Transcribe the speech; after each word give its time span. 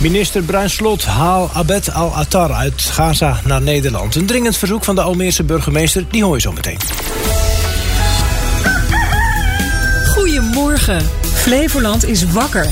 Minister 0.00 0.42
Bruin 0.42 0.70
Slot 0.70 1.04
haal 1.04 1.50
Abed 1.52 1.92
al-Attar 1.92 2.52
uit 2.52 2.82
Gaza 2.82 3.40
naar 3.44 3.62
Nederland. 3.62 4.14
Een 4.14 4.26
dringend 4.26 4.56
verzoek 4.56 4.84
van 4.84 4.94
de 4.94 5.00
Almeerse 5.00 5.42
burgemeester, 5.42 6.04
die 6.10 6.24
hoor 6.24 6.34
je 6.34 6.40
zo 6.40 6.52
meteen. 6.52 6.78
Goedemorgen. 10.06 11.02
Flevoland 11.34 12.04
is 12.04 12.30
wakker. 12.30 12.66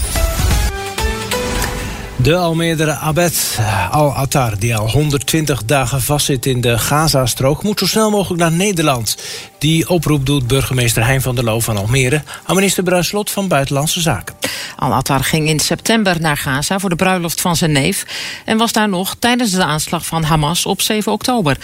De 2.17 2.37
Almeerdere 2.37 2.95
Abed 2.95 3.59
al-Attar, 3.91 4.59
die 4.59 4.77
al 4.77 4.91
120 4.91 5.64
dagen 5.64 6.03
vastzit 6.03 6.46
in 6.46 6.61
de 6.61 6.79
Gazastrook... 6.79 7.62
moet 7.62 7.79
zo 7.79 7.87
snel 7.87 8.11
mogelijk 8.11 8.41
naar 8.41 8.53
Nederland. 8.53 9.17
Die 9.59 9.89
oproep 9.89 10.27
doet 10.27 10.46
burgemeester 10.46 11.05
Hein 11.07 11.23
van 11.23 11.35
der 11.35 11.45
Loo 11.45 11.61
van 11.61 11.77
Almere... 11.77 12.23
aan 12.45 12.55
minister 12.55 12.82
Bruinslot 12.82 13.31
van 13.31 13.49
Buitenlandse 13.49 14.00
Zaken. 14.00 14.35
Al-Attar 14.77 15.25
ging 15.25 15.49
in 15.49 15.61
september 15.61 16.21
naar 16.21 16.37
Gaza 16.37 16.79
voor 16.79 16.91
de 16.91 16.96
bruiloft 16.96 17.41
van 17.41 17.57
zijn 17.57 17.73
neef... 17.73 18.07
en 18.45 18.57
was 18.57 18.73
daar 18.73 18.89
nog 18.89 19.17
tijdens 19.18 19.51
de 19.51 19.64
aanslag 19.64 20.07
van 20.07 20.23
Hamas 20.23 20.67
op 20.67 20.81
7 20.81 21.12
oktober. 21.12 21.57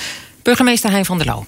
Burgemeester 0.43 0.91
Hein 0.91 1.05
van 1.05 1.19
der 1.19 1.27
Loo. 1.27 1.47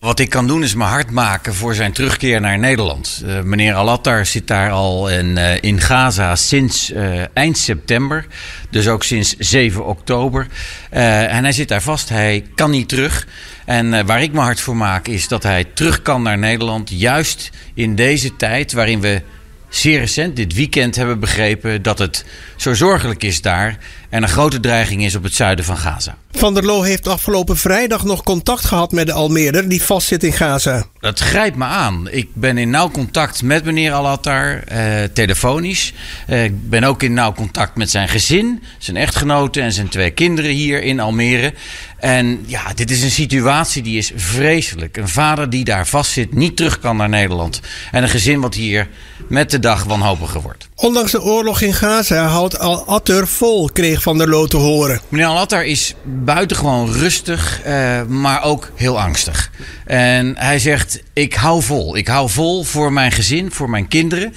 Wat 0.00 0.18
ik 0.18 0.30
kan 0.30 0.46
doen 0.46 0.62
is 0.62 0.74
me 0.74 0.84
hard 0.84 1.10
maken 1.10 1.54
voor 1.54 1.74
zijn 1.74 1.92
terugkeer 1.92 2.40
naar 2.40 2.58
Nederland. 2.58 3.22
Uh, 3.24 3.40
meneer 3.40 3.74
Alattar 3.74 4.26
zit 4.26 4.46
daar 4.46 4.70
al 4.70 5.10
in, 5.10 5.36
uh, 5.36 5.62
in 5.62 5.80
Gaza 5.80 6.36
sinds 6.36 6.90
uh, 6.90 7.22
eind 7.32 7.58
september. 7.58 8.26
Dus 8.70 8.88
ook 8.88 9.04
sinds 9.04 9.36
7 9.38 9.86
oktober. 9.86 10.46
en 10.90 11.42
hij 11.42 11.52
zit 11.52 11.68
daar 11.68 11.82
vast. 11.82 12.08
Hij 12.08 12.44
kan 12.54 12.70
niet 12.70 12.88
terug. 12.88 13.26
En 13.64 14.06
waar 14.06 14.22
ik 14.22 14.32
me 14.32 14.40
hard 14.40 14.60
voor 14.60 14.76
maak 14.76 15.08
is 15.08 15.28
dat 15.28 15.42
hij 15.42 15.64
terug 15.64 16.02
kan 16.02 16.22
naar 16.22 16.38
Nederland. 16.38 16.90
Juist 16.90 17.50
in 17.74 17.94
deze 17.94 18.36
tijd 18.36 18.72
waarin 18.72 19.00
we 19.00 19.22
zeer 19.68 19.98
recent, 19.98 20.36
dit 20.36 20.54
weekend, 20.54 20.96
hebben 20.96 21.20
begrepen 21.20 21.82
dat 21.82 21.98
het 21.98 22.24
zo 22.56 22.74
zorgelijk 22.74 23.22
is 23.22 23.40
daar 23.40 23.78
en 24.10 24.22
een 24.22 24.28
grote 24.28 24.60
dreiging 24.60 25.04
is 25.04 25.14
op 25.14 25.22
het 25.22 25.34
zuiden 25.34 25.64
van 25.64 25.76
Gaza. 25.76 26.16
Van 26.32 26.54
der 26.54 26.64
Loo 26.64 26.82
heeft 26.82 27.08
afgelopen 27.08 27.56
vrijdag 27.56 28.04
nog 28.04 28.22
contact 28.22 28.64
gehad 28.64 28.92
met 28.92 29.06
de 29.06 29.12
Almeerder 29.12 29.68
die 29.68 29.82
vastzit 29.82 30.24
in 30.24 30.32
Gaza. 30.32 30.84
Dat 31.00 31.18
grijpt 31.18 31.56
me 31.56 31.64
aan. 31.64 32.08
Ik 32.10 32.28
ben 32.34 32.58
in 32.58 32.70
nauw 32.70 32.90
contact 32.90 33.42
met 33.42 33.64
meneer 33.64 33.92
Al-Attar, 33.92 34.62
eh, 34.64 35.04
telefonisch. 35.12 35.92
Uh, 36.28 36.44
ik 36.44 36.68
ben 36.68 36.84
ook 36.84 37.02
in 37.02 37.12
nauw 37.12 37.32
contact 37.32 37.76
met 37.76 37.90
zijn 37.90 38.08
gezin, 38.08 38.62
zijn 38.78 38.96
echtgenoten 38.96 39.62
en 39.62 39.72
zijn 39.72 39.88
twee 39.88 40.10
kinderen 40.10 40.50
hier 40.50 40.82
in 40.82 41.00
Almere. 41.00 41.54
En 41.98 42.44
ja, 42.46 42.72
dit 42.74 42.90
is 42.90 43.02
een 43.02 43.10
situatie 43.10 43.82
die 43.82 43.98
is 43.98 44.12
vreselijk. 44.16 44.96
Een 44.96 45.08
vader 45.08 45.50
die 45.50 45.64
daar 45.64 45.86
vastzit, 45.86 46.34
niet 46.34 46.56
terug 46.56 46.78
kan 46.78 46.96
naar 46.96 47.08
Nederland. 47.08 47.60
En 47.90 48.02
een 48.02 48.08
gezin 48.08 48.40
wat 48.40 48.54
hier 48.54 48.88
met 49.28 49.50
de 49.50 49.58
dag 49.58 49.84
wanhopiger 49.84 50.40
wordt. 50.40 50.68
Ondanks 50.74 51.10
de 51.10 51.22
oorlog 51.22 51.60
in 51.60 51.74
Gaza 51.74 52.26
houdt 52.26 52.58
Al-Attar 52.58 53.26
vol, 53.26 53.70
kreeg 53.72 53.99
Van 54.00 54.18
der 54.18 54.28
Loo 54.28 54.46
te 54.46 54.56
horen. 54.56 55.00
Meneer 55.08 55.26
Al-Attar 55.26 55.64
is 55.64 55.94
buitengewoon 56.04 56.92
rustig, 56.92 57.60
uh, 57.66 58.02
maar 58.02 58.42
ook 58.42 58.70
heel 58.74 59.00
angstig. 59.00 59.50
En 59.86 60.34
hij 60.36 60.58
zegt, 60.58 61.02
ik 61.12 61.34
hou 61.34 61.62
vol. 61.62 61.96
Ik 61.96 62.08
hou 62.08 62.30
vol 62.30 62.64
voor 62.64 62.92
mijn 62.92 63.12
gezin, 63.12 63.52
voor 63.52 63.70
mijn 63.70 63.88
kinderen. 63.88 64.34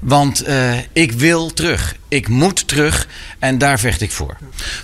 Want 0.00 0.48
uh, 0.48 0.72
ik 0.92 1.12
wil 1.12 1.52
terug. 1.52 1.96
Ik 2.08 2.28
moet 2.28 2.68
terug 2.68 3.08
en 3.38 3.58
daar 3.58 3.78
vecht 3.78 4.00
ik 4.00 4.10
voor. 4.10 4.36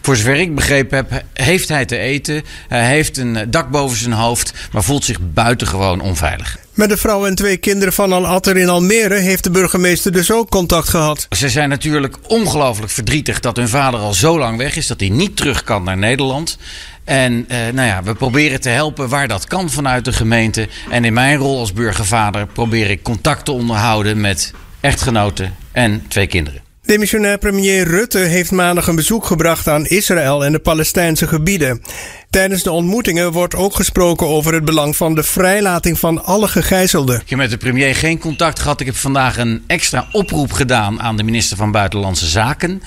Voor 0.03 0.17
zover 0.17 0.37
ik 0.37 0.55
begrepen 0.55 0.97
heb, 0.97 1.25
heeft 1.33 1.69
hij 1.69 1.85
te 1.85 1.99
eten. 1.99 2.43
Hij 2.69 2.87
heeft 2.87 3.17
een 3.17 3.51
dak 3.51 3.71
boven 3.71 3.99
zijn 3.99 4.13
hoofd, 4.13 4.53
maar 4.73 4.85
voelt 4.85 5.05
zich 5.05 5.19
buitengewoon 5.21 6.01
onveilig. 6.01 6.59
Met 6.75 6.89
de 6.89 6.97
vrouw 6.97 7.27
en 7.27 7.35
twee 7.35 7.57
kinderen 7.57 7.93
van 7.93 8.13
Al-Atter 8.13 8.57
in 8.57 8.69
Almere 8.69 9.15
heeft 9.15 9.45
de 9.45 9.51
burgemeester 9.51 10.13
dus 10.13 10.31
ook 10.33 10.49
contact 10.51 10.89
gehad. 10.89 11.27
Ze 11.31 11.49
zijn 11.49 11.69
natuurlijk 11.69 12.17
ongelooflijk 12.27 12.93
verdrietig 12.93 13.41
dat 13.41 13.57
hun 13.57 13.69
vader 13.69 14.01
al 14.01 14.15
zo 14.15 14.39
lang 14.39 14.59
weg 14.59 14.77
is, 14.77 14.87
dat 14.87 15.01
hij 15.01 15.09
niet 15.09 15.37
terug 15.37 15.65
kan 15.65 15.85
naar 15.85 15.97
Nederland. 15.97 16.59
En 17.05 17.45
eh, 17.49 17.59
nou 17.73 17.89
ja, 17.89 18.03
we 18.03 18.15
proberen 18.15 18.61
te 18.61 18.69
helpen 18.69 19.09
waar 19.09 19.29
dat 19.29 19.47
kan 19.47 19.71
vanuit 19.71 20.05
de 20.05 20.13
gemeente. 20.13 20.69
En 20.91 21.05
in 21.05 21.13
mijn 21.13 21.39
rol 21.39 21.59
als 21.59 21.73
burgervader 21.73 22.47
probeer 22.47 22.91
ik 22.91 23.03
contact 23.03 23.45
te 23.45 23.53
onderhouden 23.53 24.21
met 24.21 24.53
echtgenoten 24.81 25.57
en 25.73 26.05
twee 26.09 26.27
kinderen. 26.27 26.72
Demissionair 26.93 27.39
premier 27.39 27.87
Rutte 27.87 28.19
heeft 28.19 28.51
maandag 28.51 28.87
een 28.87 28.95
bezoek 28.95 29.25
gebracht 29.25 29.69
aan 29.69 29.87
Israël 29.87 30.45
en 30.45 30.53
de 30.53 30.59
Palestijnse 30.59 31.27
gebieden. 31.27 31.83
Tijdens 32.31 32.63
de 32.63 32.71
ontmoetingen 32.71 33.33
wordt 33.33 33.55
ook 33.55 33.75
gesproken 33.75 34.27
over 34.27 34.55
het 34.55 34.65
belang 34.65 34.97
van 34.97 35.15
de 35.15 35.23
vrijlating 35.23 35.99
van 35.99 36.25
alle 36.25 36.49
gegijzelden. 36.49 37.21
Ik 37.21 37.29
heb 37.29 37.39
met 37.39 37.51
de 37.51 37.57
premier 37.57 37.95
geen 37.95 38.19
contact 38.19 38.59
gehad. 38.59 38.81
Ik 38.81 38.87
heb 38.87 38.97
vandaag 38.97 39.39
een 39.39 39.63
extra 39.67 40.09
oproep 40.13 40.53
gedaan 40.53 41.01
aan 41.01 41.17
de 41.17 41.23
minister 41.23 41.57
van 41.57 41.71
Buitenlandse 41.71 42.27
Zaken. 42.27 42.83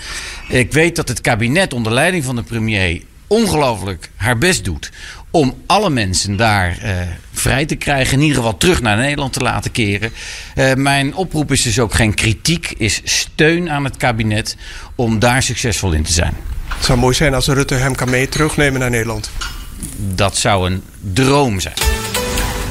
Ik 0.50 0.72
weet 0.72 0.96
dat 0.96 1.08
het 1.08 1.22
kabinet 1.22 1.74
onder 1.74 1.94
leiding 1.94 2.24
van 2.24 2.36
de 2.36 2.44
premier 2.44 3.02
ongelooflijk 3.28 4.10
haar 4.16 4.38
best 4.38 4.66
doet 4.66 4.92
om 5.32 5.54
alle 5.66 5.90
mensen 5.90 6.36
daar 6.38 6.78
uh, 6.84 6.92
vrij 7.46 7.66
te 7.66 7.76
krijgen. 7.76 8.14
In 8.14 8.22
ieder 8.22 8.38
geval 8.38 8.58
terug 8.58 8.82
naar 8.82 8.98
Nederland 8.98 9.34
te 9.34 9.40
laten 9.40 9.72
keren. 9.72 10.12
Uh, 10.56 10.74
mijn 10.74 11.16
oproep 11.16 11.52
is 11.52 11.62
dus 11.62 11.80
ook 11.80 11.94
geen 11.94 12.14
kritiek, 12.14 12.74
is 12.78 13.02
steun 13.04 13.70
aan 13.70 13.84
het 13.84 13.98
kabinet 13.98 14.58
om 14.96 15.20
daar 15.20 15.44
succesvol 15.44 15.92
in 15.92 16.04
te 16.04 16.14
zijn. 16.14 16.34
Het 16.68 16.86
zou 16.86 17.00
mooi 17.00 17.16
zijn 17.16 17.34
als 17.34 17.48
Rutte 17.48 17.74
hem 17.74 17.96
kan 17.96 18.10
mee 18.10 18.30
terugnemen 18.30 18.80
naar 18.80 18.90
Nederland. 18.90 19.30
Dat 19.98 20.38
zou 20.38 20.72
een 20.72 20.84
droom 21.14 21.60
zijn. 21.60 21.76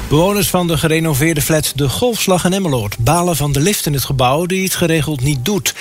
Bewoners 0.08 0.50
van 0.50 0.66
de 0.66 0.78
gerenoveerde 0.78 1.42
flat 1.42 1.72
De 1.74 1.88
Golfslag 1.88 2.44
in 2.44 2.52
Emmeloord 2.52 2.98
balen 2.98 3.36
van 3.36 3.52
de 3.52 3.60
lift 3.60 3.86
in 3.86 3.92
het 3.92 4.04
gebouw 4.04 4.46
die 4.46 4.64
het 4.64 4.74
geregeld 4.74 5.20
niet 5.20 5.44
doet. 5.44 5.74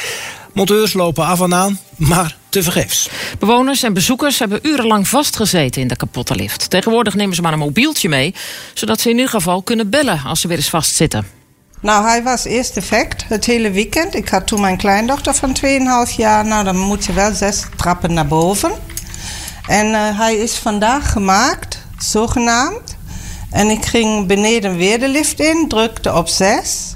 Monteurs 0.54 0.94
lopen 0.94 1.26
af 1.26 1.42
en 1.42 1.54
aan, 1.54 1.80
maar 1.96 2.38
tevergeefs. 2.54 3.10
Bewoners 3.40 3.84
en 3.84 3.94
bezoekers 3.94 4.40
hebben 4.40 4.60
urenlang 4.62 5.08
vastgezeten 5.08 5.82
in 5.82 5.88
de 5.88 5.96
kapotte 5.96 6.36
lift. 6.36 6.70
Tegenwoordig 6.70 7.16
nemen 7.16 7.36
ze 7.36 7.42
maar 7.42 7.54
een 7.54 7.60
mobieltje 7.60 8.10
mee, 8.10 8.36
zodat 8.74 9.02
ze 9.02 9.10
in 9.10 9.16
ieder 9.16 9.30
geval 9.30 9.62
kunnen 9.62 9.90
bellen 9.90 10.22
als 10.26 10.42
ze 10.42 10.48
weer 10.48 10.58
eens 10.58 10.70
vastzitten. 10.70 11.28
Nou, 11.80 12.06
hij 12.06 12.24
was 12.24 12.46
eerst 12.46 12.74
defect 12.74 13.26
het 13.28 13.46
hele 13.46 13.72
weekend. 13.72 14.16
Ik 14.16 14.30
had 14.30 14.48
toen 14.48 14.62
mijn 14.62 14.78
kleindochter 14.78 15.34
van 15.34 15.56
2,5 16.10 16.16
jaar. 16.18 16.46
Nou, 16.46 16.64
dan 16.64 16.78
moet 16.78 17.06
je 17.06 17.14
wel 17.14 17.34
zes 17.34 17.64
trappen 17.76 18.14
naar 18.14 18.28
boven. 18.28 18.72
En 19.68 19.88
uh, 19.88 20.20
hij 20.20 20.36
is 20.36 20.54
vandaag 20.54 21.12
gemaakt, 21.12 21.80
zogenaamd. 21.98 22.98
En 23.52 23.70
ik 23.70 23.86
ging 23.86 24.28
beneden 24.28 24.78
weer 24.78 25.00
de 25.00 25.08
lift 25.08 25.40
in, 25.40 25.66
drukte 25.68 26.14
op 26.14 26.28
6. 26.28 26.93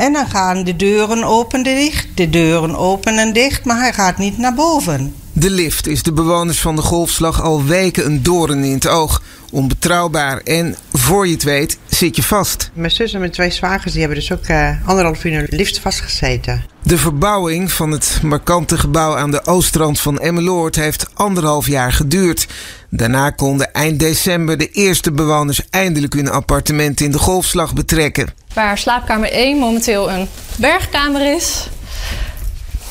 En 0.00 0.12
dan 0.12 0.26
gaan 0.26 0.64
de 0.64 0.76
deuren 0.76 1.24
open 1.24 1.58
en 1.58 1.76
dicht, 1.76 2.06
de 2.14 2.30
deuren 2.30 2.76
open 2.76 3.18
en 3.18 3.32
dicht, 3.32 3.64
maar 3.64 3.78
hij 3.78 3.92
gaat 3.92 4.18
niet 4.18 4.38
naar 4.38 4.54
boven. 4.54 5.14
De 5.32 5.50
lift 5.50 5.86
is 5.86 6.02
de 6.02 6.12
bewoners 6.12 6.60
van 6.60 6.76
de 6.76 6.82
golfslag 6.82 7.42
al 7.42 7.64
weken 7.64 8.06
een 8.06 8.22
doorn 8.22 8.64
in 8.64 8.72
het 8.72 8.88
oog. 8.88 9.22
Onbetrouwbaar 9.50 10.38
en 10.38 10.76
voor 10.92 11.26
je 11.26 11.32
het 11.32 11.42
weet 11.42 11.78
zit 12.00 12.16
je 12.16 12.22
vast. 12.22 12.70
Mijn 12.72 12.90
zus 12.90 13.12
en 13.12 13.18
mijn 13.18 13.30
twee 13.30 13.50
zwagers 13.50 13.92
die 13.92 14.00
hebben 14.00 14.18
dus 14.18 14.32
ook 14.32 14.48
uh, 14.48 14.88
anderhalf 14.88 15.24
uur 15.24 15.32
in 15.32 15.46
de 15.50 15.56
lift 15.56 15.78
vastgezeten. 15.78 16.64
De 16.82 16.98
verbouwing 16.98 17.72
van 17.72 17.90
het 17.90 18.18
markante 18.22 18.78
gebouw 18.78 19.16
aan 19.16 19.30
de 19.30 19.46
oostrand 19.46 20.00
van 20.00 20.18
Emmeloord 20.18 20.76
heeft 20.76 21.06
anderhalf 21.14 21.66
jaar 21.66 21.92
geduurd. 21.92 22.46
Daarna 22.90 23.30
konden 23.30 23.72
eind 23.72 23.98
december 23.98 24.58
de 24.58 24.70
eerste 24.70 25.12
bewoners 25.12 25.60
eindelijk 25.70 26.12
hun 26.12 26.30
appartement 26.30 27.00
in 27.00 27.10
de 27.10 27.18
golfslag 27.18 27.72
betrekken. 27.72 28.28
Waar 28.54 28.78
slaapkamer 28.78 29.32
1 29.32 29.58
momenteel 29.58 30.10
een 30.10 30.28
bergkamer 30.56 31.34
is. 31.34 31.68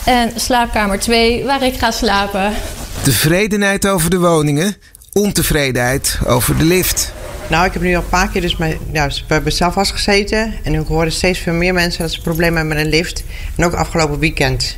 En 0.06 0.32
slaapkamer 0.36 1.00
2 1.00 1.46
waar 1.46 1.64
ik 1.64 1.78
ga 1.78 1.92
slapen. 1.92 2.54
Tevredenheid 3.02 3.88
over 3.88 4.10
de 4.10 4.20
woningen, 4.20 4.76
ontevredenheid 5.14 6.20
over 6.26 6.58
de 6.58 6.64
lift. 6.64 7.14
Nou, 7.50 7.66
ik 7.66 7.74
heb 7.74 7.82
nu 7.82 7.96
al 7.96 8.02
een 8.02 8.10
paar 8.10 8.30
keer 8.30 8.42
dus 8.42 8.58
mijn, 8.58 8.78
ja, 8.92 9.08
we 9.08 9.34
hebben 9.34 9.52
zelf 9.52 9.74
vastgezeten. 9.74 10.54
En 10.64 10.74
ik 10.74 10.88
hoorde 10.88 11.10
steeds 11.10 11.40
veel 11.40 11.54
meer 11.54 11.74
mensen 11.74 12.02
dat 12.02 12.12
ze 12.12 12.22
problemen 12.22 12.58
hebben 12.58 12.76
met 12.76 12.86
een 12.86 12.92
lift. 12.92 13.24
En 13.56 13.66
ook 13.66 13.74
afgelopen 13.74 14.20
weekend. 14.20 14.78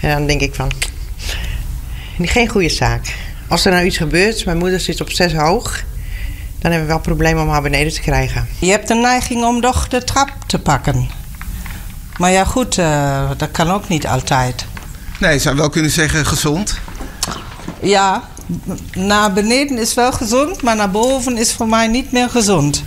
En 0.00 0.10
dan 0.10 0.26
denk 0.26 0.40
ik 0.40 0.54
van, 0.54 0.70
geen 2.22 2.48
goede 2.48 2.68
zaak. 2.68 3.14
Als 3.48 3.64
er 3.64 3.72
nou 3.72 3.84
iets 3.84 3.96
gebeurt, 3.96 4.44
mijn 4.44 4.58
moeder 4.58 4.80
zit 4.80 5.00
op 5.00 5.10
zes 5.10 5.34
hoog. 5.34 5.82
Dan 6.58 6.70
hebben 6.70 6.88
we 6.88 6.94
wel 6.94 7.02
problemen 7.02 7.42
om 7.42 7.48
haar 7.48 7.62
beneden 7.62 7.92
te 7.92 8.00
krijgen. 8.00 8.48
Je 8.58 8.70
hebt 8.70 8.88
de 8.88 8.94
neiging 8.94 9.44
om 9.44 9.60
toch 9.60 9.88
de 9.88 10.04
trap 10.04 10.30
te 10.46 10.58
pakken. 10.58 11.08
Maar 12.18 12.30
ja, 12.30 12.44
goed, 12.44 12.78
uh, 12.78 13.30
dat 13.36 13.50
kan 13.50 13.70
ook 13.70 13.88
niet 13.88 14.06
altijd. 14.06 14.64
Nee, 15.20 15.32
je 15.32 15.38
zou 15.38 15.56
wel 15.56 15.68
kunnen 15.68 15.90
zeggen 15.90 16.26
gezond. 16.26 16.80
Ja, 17.80 18.28
naar 18.94 19.32
beneden 19.32 19.78
is 19.78 19.94
wel 19.94 20.12
gezond, 20.12 20.62
maar 20.62 20.76
naar 20.76 20.90
boven 20.90 21.36
is 21.36 21.52
voor 21.52 21.68
mij 21.68 21.86
niet 21.86 22.12
meer 22.12 22.30
gezond. 22.30 22.84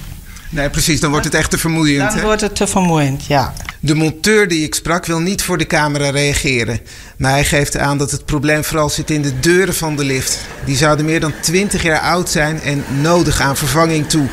Nee, 0.50 0.70
precies. 0.70 1.00
Dan 1.00 1.10
wordt 1.10 1.26
het 1.26 1.34
echt 1.34 1.50
te 1.50 1.58
vermoeiend. 1.58 2.12
Dan 2.12 2.22
wordt 2.22 2.42
het 2.42 2.56
te 2.56 2.68
vermoeiend, 2.68 3.26
ja. 3.26 3.54
De 3.80 3.96
monteur 3.96 4.48
die 4.48 4.64
ik 4.64 4.76
sprak 4.76 5.06
wil 5.06 5.20
niet 5.20 5.44
voor 5.44 5.58
de 5.58 5.68
camera 5.68 6.10
reageren. 6.10 6.80
Maar 7.18 7.32
hij 7.32 7.46
geeft 7.46 7.78
aan 7.78 7.98
dat 7.98 8.12
het 8.12 8.26
probleem 8.26 8.64
vooral 8.64 8.90
zit 8.90 9.10
in 9.10 9.22
de 9.22 9.40
deuren 9.40 9.76
van 9.76 9.96
de 9.96 10.04
lift. 10.04 10.40
Die 10.66 10.78
zouden 10.78 11.06
meer 11.06 11.20
dan 11.20 11.34
20 11.42 11.84
jaar 11.84 12.00
oud 12.00 12.30
zijn 12.30 12.62
en 12.62 12.84
nodig 13.02 13.42
aan 13.42 13.58
vervanging 13.58 14.10
toe. 14.10 14.28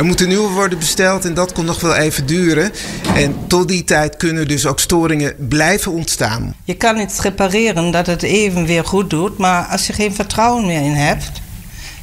Er 0.00 0.06
moeten 0.06 0.28
nieuwe 0.28 0.48
worden 0.48 0.78
besteld 0.78 1.24
en 1.24 1.34
dat 1.34 1.52
kon 1.52 1.64
nog 1.64 1.80
wel 1.80 1.94
even 1.94 2.26
duren. 2.26 2.72
En 3.14 3.36
tot 3.46 3.68
die 3.68 3.84
tijd 3.84 4.16
kunnen 4.16 4.48
dus 4.48 4.66
ook 4.66 4.80
storingen 4.80 5.48
blijven 5.48 5.92
ontstaan. 5.92 6.54
Je 6.64 6.74
kan 6.74 7.00
iets 7.00 7.20
repareren 7.20 7.90
dat 7.90 8.06
het 8.06 8.22
even 8.22 8.66
weer 8.66 8.84
goed 8.84 9.10
doet, 9.10 9.38
maar 9.38 9.64
als 9.64 9.86
je 9.86 9.92
geen 9.92 10.14
vertrouwen 10.14 10.66
meer 10.66 10.82
in 10.82 10.94
hebt, 10.94 11.40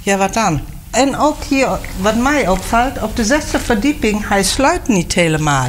ja, 0.01 0.17
wat 0.17 0.33
dan? 0.33 0.61
En 0.89 1.17
ook 1.17 1.43
hier, 1.43 1.79
wat 1.99 2.15
mij 2.15 2.47
opvalt, 2.47 3.01
op 3.01 3.15
de 3.15 3.25
zesde 3.25 3.59
verdieping, 3.59 4.27
hij 4.27 4.43
sluit 4.43 4.87
niet 4.87 5.13
helemaal. 5.13 5.67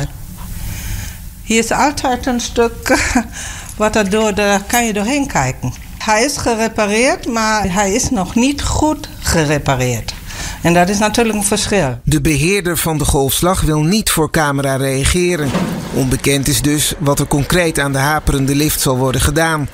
Hier 1.43 1.59
is 1.59 1.71
altijd 1.71 2.27
een 2.27 2.41
stuk 2.41 2.99
wat 3.77 3.97
er 3.97 4.11
door, 4.11 4.35
daar 4.35 4.63
kan 4.63 4.87
je 4.87 4.93
doorheen 4.93 5.27
kijken. 5.27 5.73
Hij 5.99 6.25
is 6.25 6.37
gerepareerd, 6.37 7.27
maar 7.27 7.73
hij 7.73 7.93
is 7.93 8.11
nog 8.11 8.35
niet 8.35 8.63
goed 8.63 9.09
gerepareerd. 9.19 10.15
En 10.63 10.75
dat 10.75 10.89
is 10.89 10.99
natuurlijk 10.99 11.37
een 11.37 11.45
verschil. 11.45 12.01
De 12.05 12.21
beheerder 12.21 12.77
van 12.77 12.99
de 12.99 13.05
golfslag 13.05 13.61
wil 13.61 13.83
niet 13.83 14.11
voor 14.11 14.31
camera 14.31 14.77
reageren. 14.77 15.51
Onbekend 15.95 16.49
is 16.49 16.63
dus 16.63 16.95
wat 16.99 17.19
er 17.19 17.27
concreet 17.27 17.79
aan 17.79 17.93
de 17.93 17.99
haperende 17.99 18.55
lift 18.55 18.81
zal 18.81 18.97
worden 18.97 19.21
gedaan. 19.21 19.69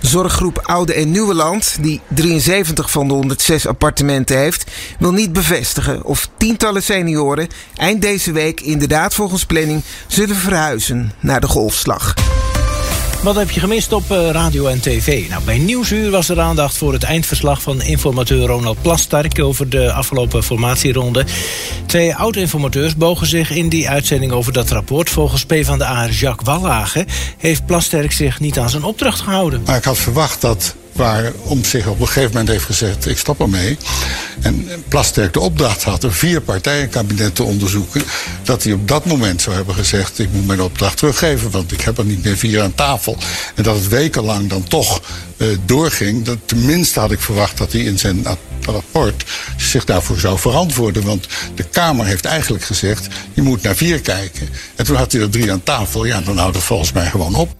Zorggroep 0.00 0.58
Oude 0.58 0.94
en 0.94 1.10
Nieuwe 1.10 1.34
Land, 1.34 1.76
die 1.80 2.00
73 2.08 2.90
van 2.90 3.08
de 3.08 3.14
106 3.14 3.66
appartementen 3.66 4.38
heeft, 4.38 4.70
wil 4.98 5.12
niet 5.12 5.32
bevestigen 5.32 6.04
of 6.04 6.28
tientallen 6.36 6.82
senioren 6.82 7.48
eind 7.76 8.02
deze 8.02 8.32
week 8.32 8.60
inderdaad 8.60 9.14
volgens 9.14 9.44
planning 9.44 9.82
zullen 10.06 10.36
verhuizen 10.36 11.12
naar 11.20 11.40
de 11.40 11.46
golfslag. 11.46 12.14
Wat 13.22 13.36
heb 13.36 13.50
je 13.50 13.60
gemist 13.60 13.92
op 13.92 14.10
eh, 14.10 14.30
radio 14.30 14.66
en 14.66 14.80
tv? 14.80 15.28
Nou, 15.28 15.42
bij 15.44 15.58
Nieuwsuur 15.58 16.10
was 16.10 16.28
er 16.28 16.40
aandacht 16.40 16.76
voor 16.76 16.92
het 16.92 17.02
eindverslag 17.02 17.62
van 17.62 17.82
informateur 17.82 18.46
Ronald 18.46 18.82
Plasterk 18.82 19.40
over 19.40 19.68
de 19.68 19.92
afgelopen 19.92 20.42
formatieronde. 20.42 21.24
Twee 21.86 22.14
oud-informateurs 22.14 22.96
bogen 22.96 23.26
zich 23.26 23.50
in 23.50 23.68
die 23.68 23.88
uitzending 23.88 24.32
over 24.32 24.52
dat 24.52 24.70
rapport. 24.70 25.10
Volgens 25.10 25.44
PvdA 25.44 26.08
Jacques 26.08 26.48
Wallhagen 26.48 27.06
heeft 27.38 27.66
Plasterk 27.66 28.12
zich 28.12 28.40
niet 28.40 28.58
aan 28.58 28.70
zijn 28.70 28.84
opdracht 28.84 29.20
gehouden. 29.20 29.62
Maar 29.66 29.76
ik 29.76 29.84
had 29.84 29.98
verwacht 29.98 30.40
dat 30.40 30.74
waar 30.92 31.32
om 31.42 31.64
zich 31.64 31.86
op 31.86 32.00
een 32.00 32.06
gegeven 32.06 32.30
moment 32.30 32.48
heeft 32.48 32.64
gezegd: 32.64 33.06
ik 33.06 33.18
stop 33.18 33.40
ermee. 33.40 33.76
En 34.40 34.68
Plasterk 34.88 35.32
de 35.32 35.40
opdracht 35.40 35.82
had 35.82 36.04
een 36.04 36.12
vier 36.12 36.40
partijenkabinet 36.40 37.34
te 37.34 37.42
onderzoeken. 37.42 38.02
Dat 38.42 38.62
hij 38.62 38.72
op 38.72 38.88
dat 38.88 39.04
moment 39.04 39.42
zou 39.42 39.56
hebben 39.56 39.74
gezegd: 39.74 40.18
ik 40.18 40.32
moet 40.32 40.46
mijn 40.46 40.62
opdracht 40.62 40.96
teruggeven, 40.96 41.50
want 41.50 41.72
ik 41.72 41.80
heb 41.80 41.98
er 41.98 42.04
niet 42.04 42.24
meer 42.24 42.36
vier 42.36 42.62
aan 42.62 42.74
tafel. 42.74 43.16
En 43.54 43.62
dat 43.62 43.74
het 43.74 43.88
wekenlang 43.88 44.48
dan 44.48 44.64
toch 44.64 45.02
doorging. 45.64 46.24
Dat, 46.24 46.38
tenminste 46.44 47.00
had 47.00 47.12
ik 47.12 47.20
verwacht 47.20 47.58
dat 47.58 47.72
hij 47.72 47.80
in 47.80 47.98
zijn 47.98 48.26
rapport 48.70 49.24
zich 49.56 49.84
daarvoor 49.84 50.18
zou 50.18 50.38
verantwoorden. 50.38 51.04
Want 51.04 51.26
de 51.54 51.64
Kamer 51.64 52.06
heeft 52.06 52.24
eigenlijk 52.24 52.64
gezegd: 52.64 53.06
je 53.34 53.42
moet 53.42 53.62
naar 53.62 53.76
vier 53.76 54.00
kijken. 54.00 54.48
En 54.76 54.84
toen 54.84 54.96
had 54.96 55.12
hij 55.12 55.20
er 55.20 55.30
drie 55.30 55.52
aan 55.52 55.62
tafel. 55.62 56.04
Ja, 56.04 56.20
dan 56.20 56.38
houdt 56.38 56.56
het 56.56 56.64
volgens 56.64 56.92
mij 56.92 57.10
gewoon 57.10 57.34
op. 57.34 57.54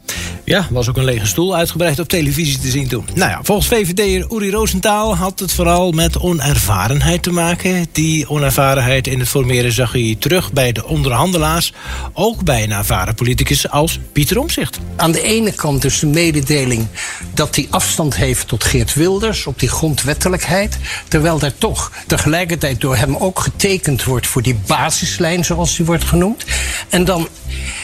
Ja, 0.45 0.67
was 0.71 0.89
ook 0.89 0.97
een 0.97 1.05
lege 1.05 1.27
stoel 1.27 1.57
uitgebreid 1.57 1.99
op 1.99 2.09
televisie 2.09 2.59
te 2.59 2.69
zien 2.69 2.89
toen. 2.89 3.07
Nou 3.15 3.31
ja, 3.31 3.39
volgens 3.43 3.69
VVD'er 3.69 4.27
Uri 4.33 4.51
Roosentaal 4.51 5.17
had 5.17 5.39
het 5.39 5.53
vooral 5.53 5.93
met 5.93 6.19
onervarenheid 6.19 7.23
te 7.23 7.31
maken. 7.31 7.87
Die 7.93 8.29
onervarenheid 8.29 9.07
in 9.07 9.19
het 9.19 9.29
formeren 9.29 9.73
zag 9.73 9.93
hij 9.93 10.17
terug 10.19 10.53
bij 10.53 10.73
de 10.73 10.87
onderhandelaars. 10.87 11.73
Ook 12.13 12.45
bij 12.45 12.63
een 12.63 12.73
ervaren 12.73 13.15
politicus 13.15 13.69
als 13.69 13.99
Pieter 14.13 14.39
Omzicht. 14.39 14.79
Aan 14.97 15.13
de 15.13 15.23
ene 15.23 15.53
kant 15.53 15.83
dus 15.83 15.99
de 15.99 16.07
mededeling 16.07 16.87
dat 17.35 17.57
hij 17.57 17.67
afstand 17.73 18.17
heeft 18.17 18.49
tot 18.49 18.65
Geert 18.65 18.95
Wilders 18.95 19.47
op 19.47 19.59
die 19.59 19.69
grondwettelijkheid. 19.69 20.79
Terwijl 21.09 21.39
daar 21.39 21.59
toch 21.59 21.93
tegelijkertijd 22.07 22.81
door 22.81 22.97
hem 22.97 23.17
ook 23.17 23.39
getekend 23.39 24.05
wordt 24.05 24.27
voor 24.27 24.43
die 24.43 24.61
basislijn, 24.67 25.45
zoals 25.45 25.77
die 25.77 25.87
wordt 25.87 26.05
genoemd. 26.05 26.45
En 26.89 27.05
dan, 27.05 27.29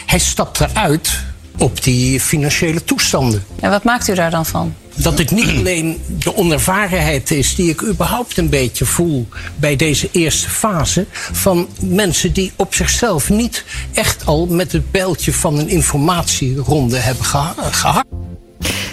hij 0.07 0.19
stapt 0.19 0.61
eruit 0.61 1.11
op 1.59 1.83
die 1.83 2.21
financiële 2.21 2.85
toestanden. 2.85 3.45
En 3.61 3.71
wat 3.71 3.85
maakt 3.85 4.09
u 4.09 4.15
daar 4.15 4.31
dan 4.31 4.47
van? 4.47 4.75
Dat 4.95 5.19
het 5.19 5.31
niet 5.31 5.49
alleen 5.59 6.03
de 6.19 6.37
onervarenheid 6.37 7.31
is 7.31 7.55
die 7.55 7.71
ik 7.71 7.83
überhaupt 7.83 8.37
een 8.37 8.49
beetje 8.49 8.85
voel 8.85 9.29
bij 9.57 9.77
deze 9.77 10.09
eerste 10.13 10.51
fase. 10.51 11.07
Van 11.33 11.69
mensen 11.81 12.33
die 12.33 12.53
op 12.57 12.75
zichzelf 12.75 13.31
niet 13.31 13.65
echt 13.93 14.27
al 14.27 14.47
met 14.47 14.73
het 14.73 14.91
bijltje 14.91 15.33
van 15.33 15.59
een 15.59 15.69
informatieronde 15.69 16.97
hebben 16.97 17.25
gehakt. 17.25 18.18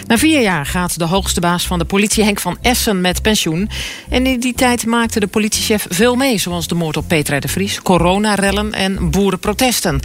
Na 0.06 0.18
vier 0.18 0.42
jaar 0.42 0.66
gaat 0.66 0.98
de 0.98 1.04
hoogste 1.04 1.40
baas 1.40 1.66
van 1.66 1.78
de 1.78 1.84
politie, 1.84 2.24
Henk 2.24 2.40
van 2.40 2.58
Essen, 2.60 3.00
met 3.00 3.22
pensioen. 3.22 3.70
En 4.08 4.26
in 4.26 4.40
die 4.40 4.54
tijd 4.54 4.86
maakte 4.86 5.20
de 5.20 5.26
politiechef 5.26 5.86
veel 5.88 6.14
mee, 6.14 6.38
zoals 6.38 6.68
de 6.68 6.74
moord 6.74 6.96
op 6.96 7.08
Petra 7.08 7.40
de 7.40 7.48
Vries, 7.48 7.82
coronarellen 7.82 8.72
en 8.72 9.10
boerenprotesten. 9.10 10.00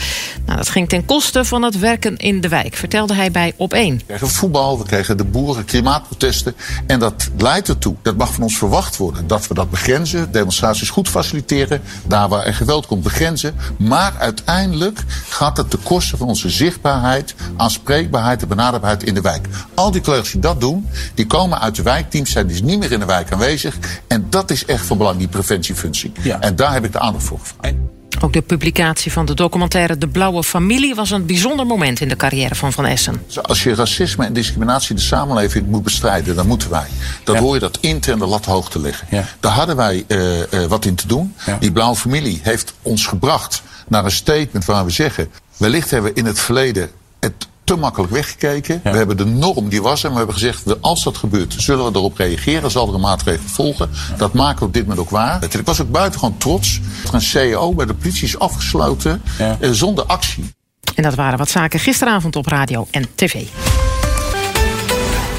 Nou, 0.45 0.57
dat 0.57 0.69
ging 0.69 0.89
ten 0.89 1.05
koste 1.05 1.45
van 1.45 1.61
het 1.61 1.79
werken 1.79 2.17
in 2.17 2.41
de 2.41 2.47
wijk, 2.47 2.75
vertelde 2.75 3.13
hij 3.13 3.31
bij 3.31 3.53
Op1. 3.53 3.57
We 3.57 4.01
kregen 4.07 4.27
voetbal, 4.27 4.77
we 4.77 4.85
kregen 4.85 5.17
de 5.17 5.23
boeren, 5.23 5.65
klimaatprotesten. 5.65 6.55
En 6.87 6.99
dat 6.99 7.29
leidt 7.37 7.67
ertoe, 7.67 7.95
dat 8.01 8.17
mag 8.17 8.33
van 8.33 8.43
ons 8.43 8.57
verwacht 8.57 8.97
worden, 8.97 9.27
dat 9.27 9.47
we 9.47 9.53
dat 9.53 9.69
begrenzen, 9.69 10.31
demonstraties 10.31 10.89
goed 10.89 11.09
faciliteren, 11.09 11.81
daar 12.07 12.29
waar 12.29 12.45
er 12.45 12.53
geweld 12.53 12.85
komt 12.85 13.03
begrenzen. 13.03 13.55
Maar 13.77 14.13
uiteindelijk 14.19 15.03
gaat 15.29 15.57
het 15.57 15.69
ten 15.69 15.83
koste 15.83 16.17
van 16.17 16.27
onze 16.27 16.49
zichtbaarheid, 16.49 17.35
aanspreekbaarheid 17.57 18.41
en 18.41 18.47
benaderbaarheid 18.47 19.03
in 19.03 19.13
de 19.13 19.21
wijk. 19.21 19.47
Die 19.93 20.01
collega's 20.01 20.31
die 20.31 20.41
dat 20.41 20.61
doen, 20.61 20.87
die 21.13 21.27
komen 21.27 21.61
uit 21.61 21.75
de 21.75 21.81
wijkteams, 21.81 22.31
zijn 22.31 22.47
dus 22.47 22.61
niet 22.61 22.79
meer 22.79 22.91
in 22.91 22.99
de 22.99 23.05
wijk 23.05 23.31
aanwezig. 23.31 23.77
En 24.07 24.25
dat 24.29 24.51
is 24.51 24.65
echt 24.65 24.85
van 24.85 24.97
belang, 24.97 25.17
die 25.17 25.27
preventiefunctie. 25.27 26.11
En 26.39 26.55
daar 26.55 26.73
heb 26.73 26.85
ik 26.85 26.91
de 26.91 26.99
aandacht 26.99 27.23
voor 27.23 27.39
gevraagd. 27.39 27.75
Ook 28.23 28.33
de 28.33 28.41
publicatie 28.41 29.11
van 29.11 29.25
de 29.25 29.33
documentaire 29.33 29.97
De 29.97 30.07
Blauwe 30.07 30.43
Familie 30.43 30.95
was 30.95 31.11
een 31.11 31.25
bijzonder 31.25 31.65
moment 31.65 31.99
in 31.99 32.07
de 32.07 32.15
carrière 32.15 32.55
van 32.55 32.73
Van 32.73 32.85
Essen. 32.85 33.23
Als 33.41 33.63
je 33.63 33.75
racisme 33.75 34.25
en 34.25 34.33
discriminatie 34.33 34.89
in 34.89 34.95
de 34.95 35.01
samenleving 35.01 35.67
moet 35.67 35.83
bestrijden, 35.83 36.35
dan 36.35 36.47
moeten 36.47 36.69
wij. 36.69 36.87
Dan 37.23 37.37
hoor 37.37 37.53
je 37.53 37.59
dat 37.59 37.77
intern 37.81 38.19
de 38.19 38.25
lat 38.25 38.45
hoog 38.45 38.69
te 38.69 38.79
leggen. 38.79 39.07
Ja. 39.09 39.25
Daar 39.39 39.51
hadden 39.51 39.75
wij 39.75 40.03
uh, 40.07 40.37
uh, 40.37 40.65
wat 40.67 40.85
in 40.85 40.95
te 40.95 41.07
doen. 41.07 41.35
Die 41.59 41.71
Blauwe 41.71 41.95
Familie 41.95 42.39
heeft 42.43 42.73
ons 42.81 43.05
gebracht 43.05 43.61
naar 43.87 44.05
een 44.05 44.11
statement 44.11 44.65
waar 44.65 44.85
we 44.85 44.91
zeggen. 44.91 45.29
Wellicht 45.57 45.91
hebben 45.91 46.13
we 46.13 46.19
in 46.19 46.25
het 46.25 46.39
verleden 46.39 46.89
het 47.19 47.47
te 47.71 47.77
makkelijk 47.77 48.11
weggekeken. 48.11 48.79
We 48.83 48.89
hebben 48.89 49.17
de 49.17 49.25
norm, 49.25 49.69
die 49.69 49.81
was. 49.81 50.01
Maar 50.01 50.11
we 50.11 50.17
hebben 50.17 50.35
gezegd, 50.35 50.81
als 50.81 51.03
dat 51.03 51.17
gebeurt, 51.17 51.53
zullen 51.57 51.85
we 51.91 51.97
erop 51.97 52.17
reageren. 52.17 52.71
Zal 52.71 52.87
er 52.87 52.93
een 52.93 53.01
maatregel 53.01 53.47
volgen. 53.47 53.89
Dat 54.17 54.33
maken 54.33 54.59
we 54.59 54.65
op 54.65 54.73
dit 54.73 54.81
moment 54.81 54.99
ook 54.99 55.09
waar. 55.09 55.43
Ik 55.43 55.61
was 55.65 55.81
ook 55.81 55.91
buitengewoon 55.91 56.37
trots. 56.37 56.79
Dat 57.03 57.13
een 57.13 57.21
CEO 57.21 57.73
bij 57.73 57.85
de 57.85 57.93
politie 57.93 58.23
is 58.23 58.39
afgesloten 58.39 59.21
ja. 59.37 59.57
eh, 59.59 59.69
zonder 59.71 60.05
actie. 60.05 60.53
En 60.95 61.03
dat 61.03 61.15
waren 61.15 61.37
wat 61.37 61.49
zaken 61.49 61.79
gisteravond 61.79 62.35
op 62.35 62.45
radio 62.45 62.87
en 62.91 63.05
tv. 63.15 63.43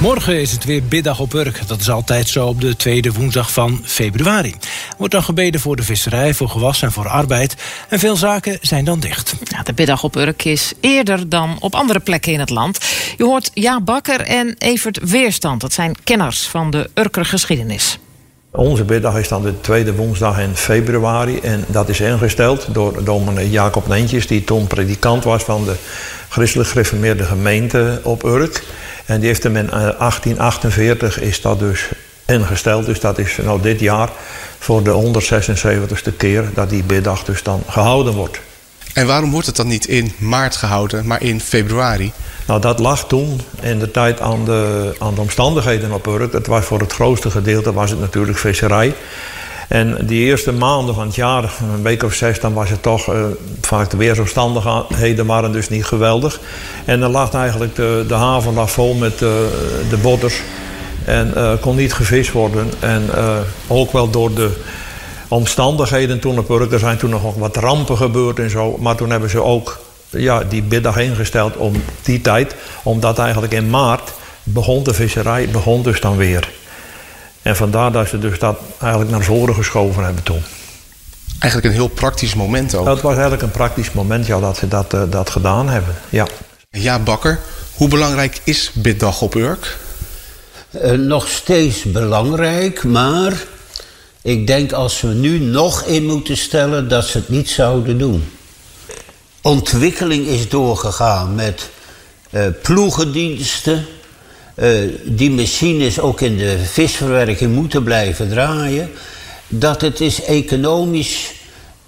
Morgen 0.03 0.41
is 0.41 0.53
het 0.53 0.65
weer 0.65 0.83
biddag 0.85 1.21
op 1.21 1.35
Urk. 1.35 1.69
Dat 1.69 1.81
is 1.81 1.91
altijd 1.91 2.29
zo 2.29 2.47
op 2.47 2.61
de 2.61 2.77
tweede 2.77 3.13
woensdag 3.13 3.53
van 3.53 3.81
februari. 3.85 4.55
Wordt 4.99 5.13
dan 5.13 5.23
gebeden 5.23 5.61
voor 5.61 5.77
de 5.77 5.83
visserij, 5.83 6.35
voor 6.35 6.49
gewas 6.49 6.83
en 6.83 6.93
voor 6.93 7.09
arbeid. 7.09 7.57
En 7.89 7.99
veel 7.99 8.17
zaken 8.17 8.59
zijn 8.61 8.85
dan 8.85 9.01
dicht. 9.01 9.35
Ja, 9.45 9.63
de 9.63 9.73
biddag 9.73 10.03
op 10.05 10.17
Urk 10.17 10.45
is 10.45 10.73
eerder 10.81 11.29
dan 11.29 11.57
op 11.61 11.75
andere 11.75 12.01
plekken 12.01 12.33
in 12.33 12.41
het 12.41 12.51
land. 12.51 12.79
Je 13.17 13.25
hoort 13.25 13.51
Ja 13.55 13.81
Bakker 13.81 14.21
en 14.21 14.55
Evert 14.59 15.11
Weerstand. 15.11 15.61
Dat 15.61 15.73
zijn 15.73 15.97
kenners 16.05 16.47
van 16.47 16.71
de 16.71 16.91
Urker 16.95 17.25
geschiedenis. 17.25 17.99
Onze 18.51 18.85
biddag 18.85 19.17
is 19.17 19.29
dan 19.29 19.43
de 19.43 19.61
tweede 19.61 19.95
woensdag 19.95 20.39
in 20.39 20.57
februari. 20.57 21.39
En 21.39 21.65
dat 21.67 21.89
is 21.89 22.01
ingesteld 22.01 22.75
door 22.75 23.05
dominee 23.05 23.51
Jacob 23.51 23.89
Neentjes... 23.89 24.27
die 24.27 24.45
toen 24.45 24.67
predikant 24.67 25.25
was 25.25 25.43
van 25.43 25.65
de 25.65 25.75
christelijk 26.29 26.69
gereformeerde 26.69 27.25
gemeente 27.25 28.01
op 28.03 28.25
Urk... 28.25 28.63
En 29.07 29.19
die 29.19 29.29
heeft 29.29 29.43
hem 29.43 29.57
in 29.57 29.67
1848 29.67 31.21
is 31.21 31.41
dat 31.41 31.59
dus 31.59 31.89
ingesteld. 32.27 32.87
Dus 32.87 33.01
dat 33.01 33.19
is 33.19 33.37
nou 33.37 33.61
dit 33.61 33.81
jaar 33.81 34.11
voor 34.59 34.83
de 34.83 35.23
176ste 36.11 36.17
keer 36.17 36.45
dat 36.55 36.71
die 36.71 36.83
biddag 36.83 37.25
dus 37.25 37.43
dan 37.43 37.63
gehouden 37.69 38.15
wordt. 38.15 38.41
En 38.95 39.07
waarom 39.07 39.31
wordt 39.31 39.47
het 39.47 39.57
dan 39.57 39.67
niet 39.67 39.87
in 39.87 40.13
maart 40.19 40.57
gehouden, 40.57 41.07
maar 41.07 41.23
in 41.23 41.41
februari? 41.41 42.13
Nou, 42.47 42.61
dat 42.61 42.79
lag 42.79 43.07
toen 43.07 43.41
in 43.61 43.79
de 43.79 43.91
tijd 43.91 44.21
aan 44.21 44.45
de, 44.45 44.95
aan 44.99 45.15
de 45.15 45.21
omstandigheden 45.21 45.93
op 45.93 46.07
Urk. 46.07 46.33
Het 46.33 46.47
was 46.47 46.65
voor 46.65 46.81
het 46.81 46.93
grootste 46.93 47.31
gedeelte 47.31 47.73
was 47.73 47.91
het 47.91 48.01
natuurlijk 48.01 48.39
visserij. 48.39 48.95
En 49.73 49.97
die 50.01 50.25
eerste 50.25 50.53
maanden 50.53 50.95
van 50.95 51.07
het 51.07 51.15
jaar, 51.15 51.43
een 51.75 51.83
week 51.83 52.03
of 52.03 52.15
zes, 52.15 52.41
dan 52.41 52.53
was 52.53 52.71
het 52.71 52.83
toch 52.83 53.15
uh, 53.15 53.25
vaak 53.61 53.91
de 53.91 53.97
weersomstandigheden 53.97 55.27
waren 55.27 55.53
dus 55.53 55.69
niet 55.69 55.85
geweldig. 55.85 56.41
En 56.85 57.01
dan 57.01 57.11
lag 57.11 57.35
eigenlijk 57.35 57.77
de, 57.77 58.05
de 58.09 58.15
haven 58.15 58.55
lag 58.55 58.71
vol 58.71 58.95
met 58.95 59.13
uh, 59.13 59.29
de 59.91 59.97
botters 60.03 60.41
en 61.05 61.33
uh, 61.37 61.53
kon 61.61 61.77
niet 61.77 61.93
gevist 61.93 62.33
worden. 62.33 62.71
En 62.81 63.03
ook 63.67 63.93
wel 63.93 64.11
door 64.11 64.35
de 64.35 64.51
omstandigheden 65.29 66.21
toen 66.21 66.39
op 66.39 66.51
Urk, 66.51 66.73
er 66.73 66.79
zijn 66.79 66.99
toen 66.99 67.11
nog 67.11 67.35
wat 67.35 67.57
rampen 67.57 67.97
gebeurd 67.97 68.39
en 68.39 68.51
zo. 68.51 68.77
Maar 68.81 68.97
toen 68.97 69.11
hebben 69.11 69.31
ze 69.31 69.43
ook 69.43 69.79
ja, 70.09 70.43
die 70.49 70.63
biddag 70.63 70.97
ingesteld 70.97 71.57
om 71.57 71.73
die 72.03 72.21
tijd, 72.21 72.55
omdat 72.83 73.19
eigenlijk 73.19 73.53
in 73.53 73.71
maart 73.71 74.13
begon 74.43 74.83
de 74.83 74.95
visserij, 74.95 75.49
begon 75.49 75.83
dus 75.83 76.01
dan 76.01 76.17
weer. 76.17 76.49
En 77.43 77.57
vandaar 77.57 77.93
dat 77.93 78.09
ze 78.09 78.19
dus 78.19 78.39
dat 78.39 78.59
eigenlijk 78.79 79.11
naar 79.11 79.23
voren 79.23 79.55
geschoven 79.55 80.05
hebben 80.05 80.23
toen. 80.23 80.43
Eigenlijk 81.39 81.65
een 81.65 81.81
heel 81.81 81.89
praktisch 81.89 82.35
moment 82.35 82.75
ook. 82.75 82.87
Het 82.87 83.01
was 83.01 83.13
eigenlijk 83.13 83.43
een 83.43 83.51
praktisch 83.51 83.93
moment 83.93 84.27
ja, 84.27 84.41
dat 84.41 84.57
ze 84.57 84.69
dat, 84.69 84.95
uh, 84.95 85.03
dat 85.11 85.31
gedaan 85.31 85.69
hebben. 85.69 85.95
Ja. 86.09 86.27
ja, 86.71 86.99
Bakker, 86.99 87.41
hoe 87.75 87.89
belangrijk 87.89 88.41
is 88.45 88.71
Biddag 88.75 89.23
op 89.23 89.35
Urk? 89.35 89.79
Uh, 90.71 90.91
nog 90.91 91.29
steeds 91.29 91.83
belangrijk, 91.83 92.85
maar 92.85 93.33
ik 94.23 94.47
denk 94.47 94.73
als 94.73 95.01
we 95.01 95.09
nu 95.09 95.39
nog 95.39 95.83
in 95.83 96.05
moeten 96.05 96.37
stellen 96.37 96.89
dat 96.89 97.05
ze 97.05 97.19
het 97.19 97.29
niet 97.29 97.51
zouden 97.51 97.99
doen. 97.99 98.33
Ontwikkeling 99.41 100.27
is 100.27 100.49
doorgegaan 100.49 101.35
met 101.35 101.71
uh, 102.31 102.47
ploegendiensten. 102.63 103.87
Uh, 104.55 104.69
die 105.05 105.31
machines 105.31 106.01
ook 106.01 106.21
in 106.21 106.37
de 106.37 106.59
visverwerking 106.59 107.55
moeten 107.55 107.83
blijven 107.83 108.29
draaien. 108.29 108.91
Dat 109.49 109.81
het 109.81 110.01
is 110.01 110.23
economisch 110.25 111.33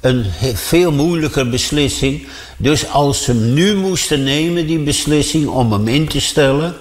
een 0.01 0.25
veel 0.55 0.93
moeilijker 0.93 1.49
beslissing. 1.49 2.27
Dus 2.57 2.89
als 2.89 3.25
ze 3.25 3.31
hem 3.31 3.55
nu 3.55 3.75
moesten 3.75 4.23
nemen, 4.23 4.67
die 4.67 4.79
beslissing, 4.79 5.47
om 5.47 5.73
hem 5.73 5.89
in 5.89 6.09
te 6.09 6.21
stellen, 6.21 6.75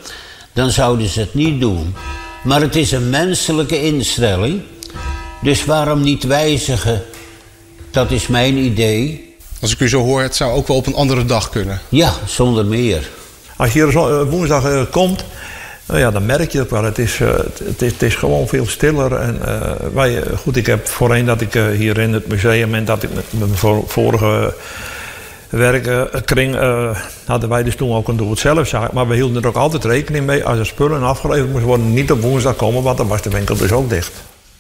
dan 0.54 0.70
zouden 0.70 1.08
ze 1.08 1.20
het 1.20 1.34
niet 1.34 1.60
doen. 1.60 1.96
Maar 2.44 2.62
het 2.62 2.76
is 2.76 2.92
een 2.92 3.10
menselijke 3.10 3.84
instelling. 3.84 4.62
Dus 5.42 5.66
waarom 5.66 6.02
niet 6.02 6.24
wijzigen? 6.24 7.02
Dat 7.92 8.12
is 8.12 8.28
mijn 8.28 8.58
idee. 8.58 9.36
Als 9.62 9.72
ik 9.72 9.80
u 9.80 9.90
zo 9.90 10.02
hoor, 10.02 10.22
het 10.22 10.36
zou 10.36 10.52
ook 10.52 10.68
wel 10.68 10.78
op 10.78 10.88
een 10.88 10.96
andere 10.96 11.26
dag 11.26 11.50
kunnen. 11.50 11.82
Ja, 11.90 12.14
zonder 12.26 12.66
meer. 12.66 13.10
Als 13.58 13.74
je 13.74 13.84
hier 13.84 14.26
woensdag 14.30 14.66
uh, 14.66 14.82
komt, 14.92 15.26
nou 15.86 16.00
ja, 16.00 16.12
dan 16.12 16.26
merk 16.26 16.52
je 16.52 16.60
het 16.60 16.70
wel. 16.70 16.84
Het 16.84 16.98
is, 16.98 17.20
uh, 17.20 17.30
het 17.64 17.82
is, 17.82 17.92
het 17.92 18.02
is 18.02 18.16
gewoon 18.16 18.48
veel 18.48 18.68
stiller. 18.68 19.16
En, 19.16 19.40
uh, 19.46 19.72
wij, 19.94 20.24
goed, 20.38 20.56
ik 20.56 20.66
heb 20.66 20.88
voorheen 20.88 21.26
dat 21.26 21.42
ik 21.42 21.54
hier 21.54 21.98
in 21.98 22.14
het 22.14 22.28
museum 22.28 22.74
en 22.74 22.86
dat 22.86 23.04
ik 23.04 23.10
met 23.14 23.26
mijn 23.32 23.86
vorige 23.88 24.54
werkkring 25.50 26.56
hadden 27.26 27.50
wij 27.50 27.64
dus 27.64 27.76
toen 27.76 27.96
ook 27.96 28.08
een 28.08 28.18
doe-het-zelf-zaak. 28.18 28.92
Maar 28.92 29.08
we 29.08 29.16
hielden 29.16 29.42
er 29.42 29.48
ook 29.48 29.56
altijd 29.56 29.86
rekening 29.86 30.26
mee 30.26 30.46
als 30.46 30.60
er 30.60 30.66
spullen 30.66 31.04
afgeleverd 31.04 31.50
moesten 31.50 31.68
worden, 31.68 31.94
niet 31.94 32.12
op 32.12 32.22
woensdag 32.22 32.56
komen, 32.56 32.84
want 32.84 32.98
dan 32.98 33.08
was 33.08 33.22
de 33.22 33.30
winkel 33.30 33.58
dus 33.58 33.72
ook 33.72 33.90
dicht. 33.90 34.12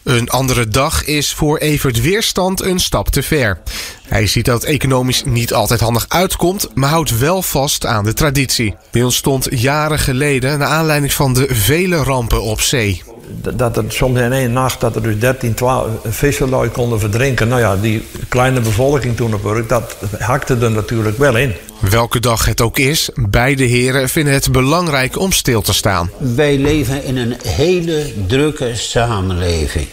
Een 0.03 0.29
andere 0.29 0.67
dag 0.67 1.05
is 1.05 1.33
voor 1.33 1.57
Evert 1.57 2.01
Weerstand 2.01 2.62
een 2.62 2.79
stap 2.79 3.10
te 3.10 3.24
ver. 3.24 3.62
Hij 4.07 4.27
ziet 4.27 4.45
dat 4.45 4.62
het 4.62 4.69
economisch 4.69 5.24
niet 5.25 5.53
altijd 5.53 5.79
handig 5.79 6.05
uitkomt, 6.07 6.67
maar 6.74 6.89
houdt 6.89 7.17
wel 7.17 7.41
vast 7.41 7.86
aan 7.86 8.03
de 8.03 8.13
traditie. 8.13 8.75
Die 8.91 9.03
ontstond 9.03 9.48
jaren 9.50 10.00
geleden 10.00 10.60
naar 10.60 10.67
aanleiding 10.67 11.13
van 11.13 11.33
de 11.33 11.48
vele 11.50 11.95
rampen 11.95 12.41
op 12.41 12.62
zee. 12.62 13.03
Dat 13.56 13.78
er 13.78 13.84
soms 13.88 14.20
in 14.20 14.32
één 14.32 14.54
nacht 14.54 14.82
dat 14.82 14.96
er 14.96 15.02
dus 15.02 15.20
13, 15.20 15.54
12 15.54 15.88
visserlui 16.04 16.70
konden 16.70 17.00
verdrinken. 17.00 17.48
Nou 17.48 17.62
ja, 17.62 17.75
die 17.75 18.06
kleine 18.30 18.60
bevolking 18.60 19.16
toen 19.16 19.34
op 19.34 19.46
Urk, 19.46 19.70
dat 19.70 19.96
hakte 20.20 20.58
er 20.62 20.72
natuurlijk 20.72 21.18
wel 21.18 21.38
in. 21.38 21.54
Welke 21.80 22.20
dag 22.20 22.46
het 22.46 22.62
ook 22.62 22.78
is, 22.78 23.10
beide 23.16 23.63
heren 23.63 24.10
vinden 24.10 24.34
het 24.34 24.52
belangrijk 24.52 25.20
om 25.20 25.32
stil 25.32 25.62
te 25.62 25.74
staan. 25.74 26.12
Wij 26.18 26.58
leven 26.58 27.04
in 27.04 27.18
een 27.18 27.36
hele 27.48 28.13
drukke 28.28 28.75
samenleving. 28.75 29.88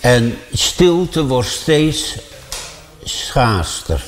En 0.00 0.34
stilte 0.52 1.24
wordt 1.24 1.48
steeds 1.48 2.18
schaarster. 3.04 4.04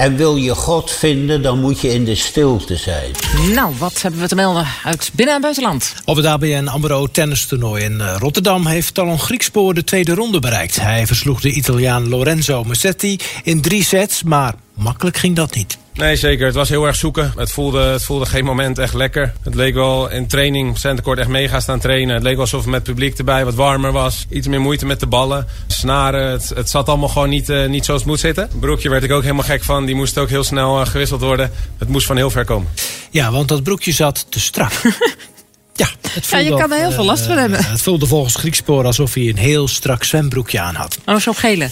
En 0.00 0.16
wil 0.16 0.36
je 0.36 0.54
God 0.54 0.90
vinden, 0.90 1.42
dan 1.42 1.60
moet 1.60 1.80
je 1.80 1.92
in 1.92 2.04
de 2.04 2.14
stilte 2.14 2.76
zijn. 2.76 3.10
Nou, 3.54 3.74
wat 3.78 4.02
hebben 4.02 4.20
we 4.20 4.28
te 4.28 4.34
melden 4.34 4.66
uit 4.84 5.10
binnen- 5.14 5.34
en 5.34 5.40
buitenland? 5.40 5.94
Op 6.04 6.16
het 6.16 6.26
ABN 6.26 6.66
AMRO 6.66 7.06
tennistoernooi 7.06 7.84
in 7.84 8.00
Rotterdam 8.00 8.66
heeft 8.66 8.94
Talon 8.94 9.18
Griekspoor 9.18 9.74
de 9.74 9.84
tweede 9.84 10.14
ronde 10.14 10.38
bereikt. 10.38 10.80
Hij 10.80 11.06
versloeg 11.06 11.40
de 11.40 11.50
Italiaan 11.50 12.08
Lorenzo 12.08 12.64
Musetti 12.64 13.18
in 13.42 13.60
drie 13.60 13.84
sets, 13.84 14.22
maar 14.22 14.54
makkelijk 14.74 15.16
ging 15.16 15.36
dat 15.36 15.54
niet. 15.54 15.78
Nee, 15.94 16.16
zeker. 16.16 16.46
Het 16.46 16.54
was 16.54 16.68
heel 16.68 16.86
erg 16.86 16.96
zoeken. 16.96 17.32
Het 17.36 17.52
voelde, 17.52 17.80
het 17.80 18.02
voelde 18.02 18.26
geen 18.26 18.44
moment 18.44 18.78
echt 18.78 18.94
lekker. 18.94 19.32
Het 19.42 19.54
leek 19.54 19.74
wel 19.74 20.10
in 20.10 20.26
training, 20.26 20.78
centercourt 20.78 21.18
echt 21.18 21.28
mega 21.28 21.60
staan 21.60 21.80
trainen. 21.80 22.14
Het 22.14 22.22
leek 22.22 22.32
wel 22.32 22.42
alsof 22.42 22.60
het 22.60 22.70
met 22.70 22.82
publiek 22.82 23.18
erbij 23.18 23.44
wat 23.44 23.54
warmer 23.54 23.92
was. 23.92 24.26
Iets 24.30 24.46
meer 24.46 24.60
moeite 24.60 24.86
met 24.86 25.00
de 25.00 25.06
ballen. 25.06 25.46
Snaren, 25.66 26.30
het, 26.30 26.52
het 26.54 26.70
zat 26.70 26.88
allemaal 26.88 27.08
gewoon 27.08 27.28
niet, 27.28 27.48
uh, 27.48 27.66
niet 27.68 27.84
zoals 27.84 28.00
het 28.00 28.10
moet 28.10 28.20
zitten. 28.20 28.48
Broekje 28.60 28.88
werd 28.88 29.02
ik 29.02 29.10
ook 29.10 29.22
helemaal 29.22 29.44
gek 29.44 29.62
van. 29.62 29.84
Die 29.84 29.94
moest 29.94 30.18
ook 30.18 30.28
heel 30.28 30.44
snel 30.44 30.80
uh, 30.80 30.86
gewisseld 30.86 31.20
worden. 31.20 31.50
Het 31.78 31.88
moest 31.88 32.06
van 32.06 32.16
heel 32.16 32.30
ver 32.30 32.44
komen. 32.44 32.70
Ja, 33.10 33.30
want 33.30 33.48
dat 33.48 33.62
broekje 33.62 33.92
zat 33.92 34.26
te 34.28 34.40
strak. 34.40 34.72
Ja, 35.74 35.88
het 36.10 36.26
ja, 36.26 36.38
je 36.38 36.56
kan 36.56 36.72
er 36.72 36.78
heel 36.78 36.90
veel 36.90 37.04
last 37.04 37.26
van 37.26 37.36
hebben. 37.36 37.64
Het 37.64 37.82
voelde 37.82 38.06
volgens 38.06 38.34
Griekspoor 38.34 38.84
alsof 38.84 39.14
hij 39.14 39.28
een 39.28 39.36
heel 39.36 39.68
strak 39.68 40.04
zwembroekje 40.04 40.60
aan 40.60 40.74
had. 40.74 40.98
Oh, 41.04 41.16
zo'n 41.16 41.34
gele. 41.34 41.68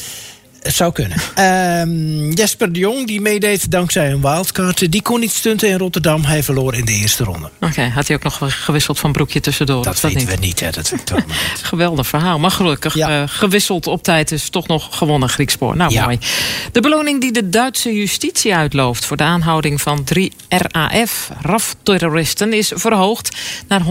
Het 0.62 0.74
zou 0.74 0.92
kunnen. 0.92 1.18
Uh, 1.38 2.34
Jesper 2.38 2.72
de 2.72 2.78
Jong, 2.78 3.06
die 3.06 3.20
meedeed 3.20 3.70
dankzij 3.70 4.10
een 4.10 4.20
wildcard... 4.20 4.92
die 4.92 5.02
kon 5.02 5.20
niet 5.20 5.32
stunten 5.32 5.68
in 5.68 5.78
Rotterdam. 5.78 6.24
Hij 6.24 6.42
verloor 6.42 6.74
in 6.74 6.84
de 6.84 6.92
eerste 6.92 7.24
ronde. 7.24 7.50
Oké, 7.56 7.66
okay, 7.66 7.88
had 7.88 8.06
hij 8.06 8.16
ook 8.16 8.22
nog 8.22 8.38
gewisseld 8.64 8.98
van 8.98 9.12
broekje 9.12 9.40
tussendoor? 9.40 9.84
Dat, 9.84 10.00
dat 10.00 10.00
weten 10.00 10.18
niet? 10.18 10.28
we 10.28 10.46
niet, 10.46 10.60
hè. 10.60 10.70
Dat 10.70 10.90
weet 10.90 11.12
Geweldig 11.62 12.06
verhaal. 12.06 12.38
Maar 12.38 12.50
gelukkig 12.50 12.94
ja. 12.94 13.22
uh, 13.22 13.28
gewisseld 13.28 13.86
op 13.86 14.02
tijd 14.02 14.32
is 14.32 14.48
toch 14.48 14.66
nog 14.66 14.96
gewonnen 14.96 15.28
Griekspoor. 15.28 15.76
Nou, 15.76 15.92
ja. 15.92 16.04
mooi. 16.04 16.18
De 16.72 16.80
beloning 16.80 17.20
die 17.20 17.32
de 17.32 17.48
Duitse 17.48 17.92
justitie 17.92 18.54
uitlooft... 18.54 19.04
voor 19.04 19.16
de 19.16 19.22
aanhouding 19.22 19.80
van 19.80 20.04
drie 20.04 20.32
RAF, 20.48 21.30
RAF-terroristen... 21.40 22.52
is 22.52 22.72
verhoogd 22.74 23.36
naar 23.68 23.82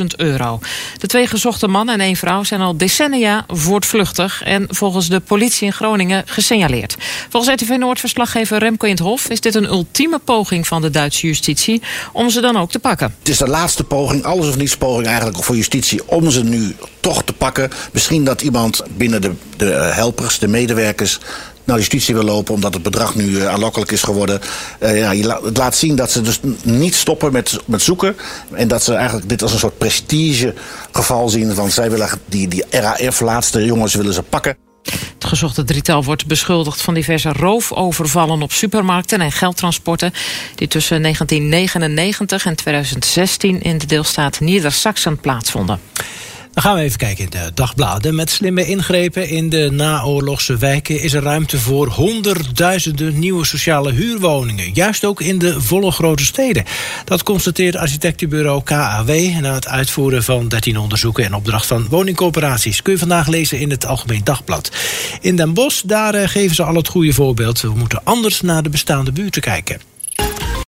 150.000 0.00 0.04
euro. 0.16 0.60
De 0.98 1.06
twee 1.06 1.26
gezochte 1.26 1.68
man 1.68 1.88
en 1.88 2.00
één 2.00 2.16
vrouw 2.16 2.44
zijn 2.44 2.60
al 2.60 2.76
decennia 2.76 3.44
voortvluchtig... 3.48 4.42
en 4.42 4.66
volgens 4.68 5.08
de 5.08 5.20
politie 5.20 5.37
in 5.38 5.72
Groningen 5.72 6.22
gesignaleerd. 6.26 6.96
Volgens 7.28 7.62
RTV 7.62 7.76
Noord-verslaggever 7.78 8.58
Remco 8.58 8.86
in 8.86 8.92
het 8.92 9.00
Hof 9.00 9.28
is 9.28 9.40
dit 9.40 9.54
een 9.54 9.64
ultieme 9.64 10.18
poging 10.18 10.66
van 10.66 10.82
de 10.82 10.90
Duitse 10.90 11.26
justitie 11.26 11.82
om 12.12 12.30
ze 12.30 12.40
dan 12.40 12.56
ook 12.56 12.70
te 12.70 12.78
pakken. 12.78 13.14
Het 13.18 13.28
is 13.28 13.38
de 13.38 13.48
laatste 13.48 13.84
poging, 13.84 14.24
alles 14.24 14.48
of 14.48 14.56
niets 14.56 14.76
poging 14.76 15.06
eigenlijk 15.06 15.44
voor 15.44 15.56
justitie 15.56 16.08
om 16.08 16.30
ze 16.30 16.44
nu 16.44 16.76
toch 17.00 17.22
te 17.24 17.32
pakken. 17.32 17.70
Misschien 17.92 18.24
dat 18.24 18.42
iemand 18.42 18.82
binnen 18.96 19.20
de, 19.20 19.32
de 19.56 19.64
helpers, 19.64 20.38
de 20.38 20.48
medewerkers 20.48 21.18
naar 21.68 21.76
justitie 21.76 22.14
wil 22.14 22.24
lopen 22.24 22.54
omdat 22.54 22.74
het 22.74 22.82
bedrag 22.82 23.14
nu 23.14 23.24
uh, 23.24 23.48
aanlokkelijk 23.48 23.90
is 23.90 24.02
geworden. 24.02 24.40
Uh, 24.80 24.98
ja, 24.98 25.40
het 25.42 25.56
laat 25.56 25.76
zien 25.76 25.96
dat 25.96 26.10
ze 26.10 26.20
dus 26.20 26.40
niet 26.62 26.94
stoppen 26.94 27.32
met, 27.32 27.58
met 27.64 27.82
zoeken. 27.82 28.16
En 28.52 28.68
dat 28.68 28.82
ze 28.82 28.94
eigenlijk 28.94 29.28
dit 29.28 29.42
als 29.42 29.52
een 29.52 29.58
soort 29.58 29.78
prestigegeval 29.78 31.28
zien. 31.28 31.54
Want 31.54 31.72
zij 31.72 31.90
willen 31.90 32.08
die, 32.26 32.48
die 32.48 32.64
RAF, 32.70 33.20
laatste 33.20 33.64
jongens, 33.64 33.94
willen 33.94 34.14
ze 34.14 34.22
pakken. 34.22 34.67
Het 35.18 35.28
gezochte 35.28 35.64
drietal 35.64 36.04
wordt 36.04 36.26
beschuldigd 36.26 36.80
van 36.80 36.94
diverse 36.94 37.32
roofovervallen 37.32 38.42
op 38.42 38.52
supermarkten 38.52 39.20
en 39.20 39.32
geldtransporten 39.32 40.12
die 40.54 40.68
tussen 40.68 41.02
1999 41.02 42.46
en 42.46 42.56
2016 42.56 43.62
in 43.62 43.78
de 43.78 43.86
deelstaat 43.86 44.40
Nieder-Saxen 44.40 45.18
plaatsvonden. 45.18 45.80
Dan 46.52 46.62
gaan 46.62 46.74
we 46.74 46.82
even 46.82 46.98
kijken 46.98 47.24
in 47.24 47.30
de 47.30 47.50
dagbladen. 47.54 48.14
Met 48.14 48.30
slimme 48.30 48.66
ingrepen 48.66 49.28
in 49.28 49.48
de 49.48 49.70
naoorlogse 49.70 50.56
wijken 50.56 51.00
is 51.00 51.12
er 51.12 51.22
ruimte 51.22 51.58
voor 51.58 51.88
honderdduizenden 51.88 53.18
nieuwe 53.18 53.46
sociale 53.46 53.92
huurwoningen. 53.92 54.70
Juist 54.72 55.04
ook 55.04 55.20
in 55.20 55.38
de 55.38 55.60
volle 55.60 55.90
grote 55.90 56.24
steden. 56.24 56.64
Dat 57.04 57.22
constateert 57.22 57.76
architectenbureau 57.76 58.62
KAW 58.62 59.10
na 59.40 59.54
het 59.54 59.68
uitvoeren 59.68 60.24
van 60.24 60.48
13 60.48 60.78
onderzoeken 60.78 61.24
en 61.24 61.34
opdracht 61.34 61.66
van 61.66 61.86
woningcoöperaties. 61.88 62.82
Kun 62.82 62.92
je 62.92 62.98
vandaag 62.98 63.26
lezen 63.26 63.60
in 63.60 63.70
het 63.70 63.86
Algemeen 63.86 64.24
Dagblad. 64.24 64.70
In 65.20 65.36
Den 65.36 65.54
Bosch, 65.54 65.82
daar 65.84 66.28
geven 66.28 66.54
ze 66.56 66.62
al 66.62 66.74
het 66.74 66.88
goede 66.88 67.12
voorbeeld. 67.12 67.60
We 67.60 67.74
moeten 67.74 68.00
anders 68.04 68.40
naar 68.40 68.62
de 68.62 68.68
bestaande 68.68 69.12
buurten 69.12 69.42
kijken. 69.42 69.97